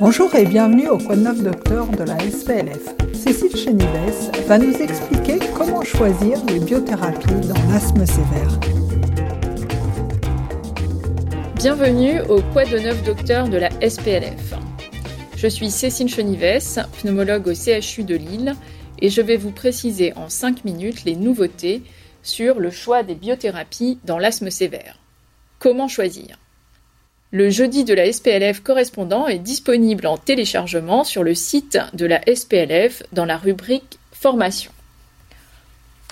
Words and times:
Bonjour 0.00 0.32
et 0.36 0.44
bienvenue 0.44 0.86
au 0.88 0.96
Quoi 0.96 1.16
de 1.16 1.22
neuf 1.22 1.42
docteur 1.42 1.88
de 1.88 2.04
la 2.04 2.18
SPLF. 2.20 2.94
Cécile 3.12 3.56
Chenives 3.56 4.30
va 4.46 4.56
nous 4.56 4.76
expliquer 4.76 5.40
comment 5.56 5.82
choisir 5.82 6.38
les 6.46 6.60
biothérapies 6.60 7.48
dans 7.48 7.72
l'asthme 7.72 8.06
sévère. 8.06 8.60
Bienvenue 11.56 12.20
au 12.28 12.40
Quoi 12.52 12.64
de 12.64 12.78
neuf 12.78 13.02
docteur 13.02 13.48
de 13.48 13.56
la 13.56 13.70
SPLF. 13.70 14.54
Je 15.36 15.48
suis 15.48 15.70
Cécile 15.70 16.08
Chenives, 16.08 16.86
pneumologue 17.02 17.48
au 17.48 17.54
CHU 17.54 18.04
de 18.04 18.14
Lille, 18.14 18.54
et 19.00 19.10
je 19.10 19.20
vais 19.20 19.36
vous 19.36 19.50
préciser 19.50 20.12
en 20.14 20.28
5 20.28 20.64
minutes 20.64 21.04
les 21.06 21.16
nouveautés 21.16 21.82
sur 22.22 22.60
le 22.60 22.70
choix 22.70 23.02
des 23.02 23.16
biothérapies 23.16 23.98
dans 24.04 24.18
l'asthme 24.18 24.50
sévère. 24.50 25.00
Comment 25.58 25.88
choisir? 25.88 26.38
Le 27.30 27.50
jeudi 27.50 27.84
de 27.84 27.92
la 27.92 28.10
SPLF 28.10 28.60
correspondant 28.62 29.26
est 29.26 29.38
disponible 29.38 30.06
en 30.06 30.16
téléchargement 30.16 31.04
sur 31.04 31.22
le 31.22 31.34
site 31.34 31.78
de 31.92 32.06
la 32.06 32.22
SPLF 32.22 33.02
dans 33.12 33.26
la 33.26 33.36
rubrique 33.36 33.98
Formation. 34.12 34.72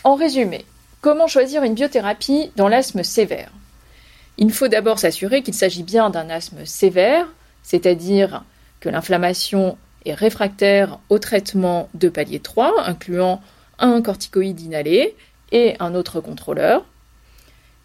En 0.05 0.15
résumé, 0.15 0.66
comment 1.01 1.27
choisir 1.27 1.62
une 1.62 1.73
biothérapie 1.73 2.51
dans 2.57 2.69
l'asthme 2.69 3.02
sévère? 3.02 3.51
Il 4.37 4.52
faut 4.52 4.69
d'abord 4.69 4.98
s'assurer 4.98 5.43
qu'il 5.43 5.55
s'agit 5.55 5.84
bien 5.84 6.10
d'un 6.10 6.29
asthme 6.29 6.66
sévère, 6.66 7.27
c'est-à-dire 7.62 8.45
que 8.80 8.91
l'inflammation 8.91 9.79
est 10.05 10.12
réfractaire 10.12 10.98
au 11.09 11.19
traitement 11.19 11.88
de 11.95 12.10
palier 12.10 12.41
3, 12.41 12.85
incluant 12.85 13.41
un 13.79 14.02
corticoïde 14.02 14.60
inhalé 14.60 15.16
et 15.51 15.77
un 15.80 15.95
autre 15.95 16.21
contrôleur, 16.21 16.85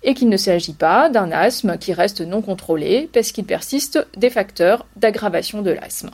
et 0.04 0.14
qu'il 0.14 0.30
ne 0.30 0.38
s'agit 0.38 0.74
pas 0.74 1.10
d'un 1.10 1.32
asthme 1.32 1.78
qui 1.78 1.94
reste 1.94 2.22
non 2.22 2.42
contrôlé 2.42 3.10
parce 3.14 3.32
qu'il 3.32 3.46
persiste 3.46 4.06
des 4.18 4.30
facteurs 4.30 4.86
d'aggravation 4.96 5.62
de 5.62 5.72
l'asthme, 5.72 6.12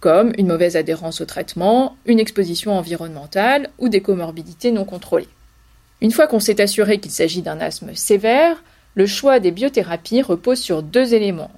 comme 0.00 0.32
une 0.38 0.46
mauvaise 0.46 0.76
adhérence 0.76 1.20
au 1.20 1.24
traitement, 1.24 1.96
une 2.06 2.20
exposition 2.20 2.76
environnementale 2.76 3.70
ou 3.78 3.88
des 3.88 4.00
comorbidités 4.00 4.72
non 4.72 4.84
contrôlées. 4.84 5.28
Une 6.00 6.12
fois 6.12 6.26
qu'on 6.26 6.40
s'est 6.40 6.60
assuré 6.60 6.98
qu'il 6.98 7.12
s'agit 7.12 7.42
d'un 7.42 7.60
asthme 7.60 7.94
sévère, 7.94 8.62
le 8.94 9.06
choix 9.06 9.40
des 9.40 9.50
biothérapies 9.50 10.22
repose 10.22 10.60
sur 10.60 10.82
deux 10.82 11.14
éléments 11.14 11.50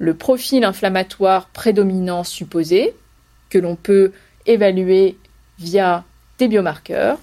le 0.00 0.14
profil 0.14 0.64
inflammatoire 0.64 1.46
prédominant 1.48 2.24
supposé, 2.24 2.94
que 3.50 3.58
l'on 3.58 3.76
peut 3.76 4.12
évaluer 4.46 5.16
via 5.58 6.04
des 6.38 6.48
biomarqueurs, 6.48 7.18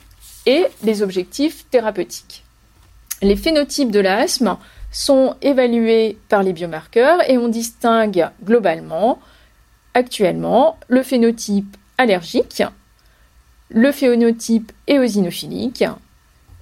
et 0.45 0.65
les 0.83 1.01
objectifs 1.01 1.65
thérapeutiques. 1.69 2.43
Les 3.21 3.35
phénotypes 3.35 3.91
de 3.91 3.99
l'asthme 3.99 4.57
sont 4.91 5.35
évalués 5.41 6.17
par 6.29 6.43
les 6.43 6.53
biomarqueurs 6.53 7.19
et 7.29 7.37
on 7.37 7.47
distingue 7.47 8.29
globalement 8.43 9.19
actuellement 9.93 10.77
le 10.87 11.01
phénotype 11.01 11.75
allergique, 11.97 12.61
le 13.69 13.91
phénotype 13.91 14.71
éosinophilique 14.87 15.83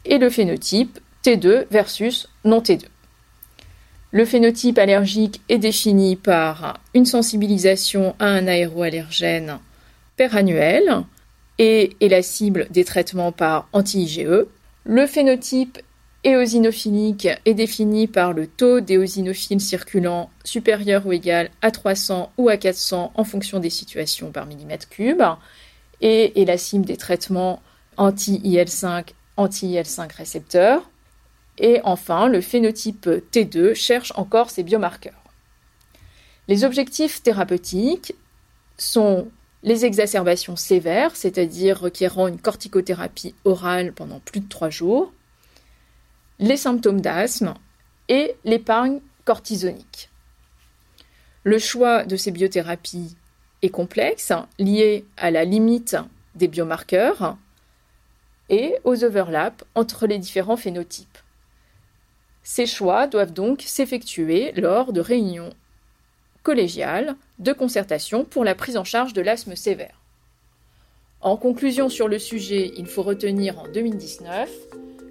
et 0.06 0.17
le 0.17 0.30
phénotype 0.30 1.00
T2 1.23 1.66
versus 1.70 2.30
non 2.45 2.62
T2. 2.62 2.86
Le 4.12 4.23
phénotype 4.23 4.78
allergique 4.78 5.42
est 5.50 5.58
défini 5.58 6.16
par 6.16 6.80
une 6.94 7.06
sensibilisation 7.06 8.16
à 8.19 8.28
un 8.28 8.47
aéroallergène 8.47 9.59
perannuel 10.16 11.03
et 11.58 11.97
est 12.00 12.08
la 12.08 12.22
cible 12.22 12.67
des 12.69 12.86
traitements 12.86 13.34
par 13.34 13.67
anti-IgE. 13.73 14.45
Le 14.86 15.08
phénotype 15.08 15.80
éosinophilique 16.26 17.28
est 17.45 17.54
défini 17.54 18.08
par 18.08 18.34
le 18.34 18.48
taux 18.48 18.81
d'éosinophiles 18.81 19.62
circulant 19.62 20.30
supérieur 20.44 21.06
ou 21.06 21.14
égal 21.14 21.52
à 21.62 21.72
300 21.72 22.31
ou 22.38 22.50
à 22.50 22.58
400 22.58 23.14
en 23.16 23.23
fonction 23.23 23.59
des 23.59 23.70
situations 23.70 24.31
par 24.31 24.48
millimètre 24.48 24.90
cube 24.90 25.22
et 26.02 26.41
est 26.41 26.46
la 26.46 26.58
cible 26.58 26.86
des 26.86 26.97
traitements 26.97 27.62
anti-IL5, 27.97 29.09
anti-IL5 29.38 30.16
récepteurs. 30.16 30.90
Et 31.58 31.80
enfin, 31.84 32.28
le 32.28 32.42
phénotype 32.42 33.07
T2 33.31 33.75
cherche 33.75 34.12
encore 34.16 34.50
ses 34.50 34.63
biomarqueurs. 34.63 35.13
Les 36.47 36.63
objectifs 36.63 37.22
thérapeutiques 37.24 38.16
sont 38.78 39.28
les 39.63 39.86
exacerbations 39.86 40.56
sévères, 40.56 41.16
c'est-à-dire 41.16 41.80
requérant 41.80 42.28
une 42.28 42.40
corticothérapie 42.40 43.36
orale 43.46 43.94
pendant 43.94 44.19
plus 44.19 44.42
de 44.42 44.50
trois 44.50 44.69
jours, 44.69 45.13
les 46.40 46.57
symptômes 46.57 47.01
d'asthme 47.01 47.53
et 48.09 48.35
l'épargne 48.44 49.00
cortisonique. 49.23 50.09
Le 51.44 51.59
choix 51.59 52.06
de 52.06 52.16
ces 52.16 52.31
biothérapies 52.31 53.16
est 53.62 53.69
complexe, 53.69 54.31
lié 54.59 55.06
à 55.18 55.31
la 55.31 55.45
limite 55.45 55.95
des 56.35 56.47
biomarqueurs 56.47 57.38
et 58.50 58.75
aux 58.84 59.03
overlaps 59.03 59.63
entre 59.75 60.07
les 60.07 60.18
différents 60.18 60.57
phénotypes. 60.57 61.18
Ces 62.44 62.68
choix 62.68 63.07
doivent 63.07 63.34
donc 63.34 63.62
s'effectuer 63.62 64.51
lors 64.53 64.94
de 64.94 65.01
réunions 65.01 65.50
collégiales 66.44 67.16
de 67.40 67.53
concertation 67.53 68.24
pour 68.24 68.44
la 68.44 68.53
prise 68.53 68.78
en 68.78 68.84
charge 68.84 69.13
de 69.13 69.22
l'asthme 69.22 69.56
sévère. 69.56 70.00
En 71.22 71.38
conclusion 71.38 71.90
sur 71.90 72.07
le 72.07 72.19
sujet, 72.19 72.72
il 72.78 72.85
faut 72.85 73.01
retenir 73.01 73.57
en 73.57 73.68
2019 73.68 74.50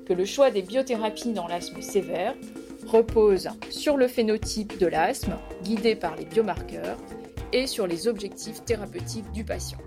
que 0.06 0.12
le 0.12 0.24
choix 0.24 0.50
des 0.50 0.62
biothérapies 0.62 1.32
dans 1.32 1.46
l'asthme 1.46 1.80
sévère 1.80 2.34
repose 2.86 3.48
sur 3.70 3.96
le 3.96 4.08
phénotype 4.08 4.78
de 4.78 4.86
l'asthme, 4.86 5.36
guidé 5.62 5.96
par 5.96 6.16
les 6.16 6.24
biomarqueurs, 6.24 6.98
et 7.52 7.66
sur 7.66 7.86
les 7.86 8.08
objectifs 8.08 8.64
thérapeutiques 8.64 9.30
du 9.32 9.44
patient. 9.44 9.78